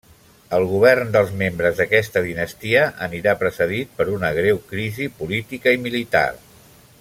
El 0.57 0.63
govern 0.69 1.11
dels 1.15 1.33
membres 1.41 1.75
d'aquesta 1.81 2.23
dinastia 2.27 2.85
anirà 3.09 3.35
precedit 3.43 3.93
per 4.01 4.09
una 4.15 4.33
greu 4.39 4.63
crisi 4.73 5.07
política 5.21 5.77
i 5.79 5.83
militar. 5.85 6.27